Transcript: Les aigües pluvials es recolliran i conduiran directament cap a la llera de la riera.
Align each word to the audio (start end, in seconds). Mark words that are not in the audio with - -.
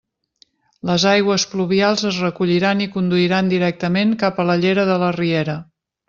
Les 0.89 1.03
aigües 1.09 1.43
pluvials 1.51 2.05
es 2.13 2.17
recolliran 2.23 2.81
i 2.85 2.89
conduiran 2.95 3.51
directament 3.55 4.15
cap 4.23 4.41
a 4.45 4.51
la 4.51 4.55
llera 4.63 4.87
de 4.93 4.97
la 5.05 5.11
riera. 5.23 5.55